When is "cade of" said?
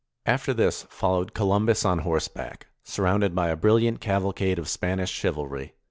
4.35-4.67